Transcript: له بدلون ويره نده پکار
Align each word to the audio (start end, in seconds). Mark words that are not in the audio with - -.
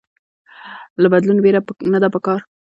له 1.01 1.07
بدلون 1.13 1.37
ويره 1.39 1.61
نده 1.91 2.07
پکار 2.13 2.39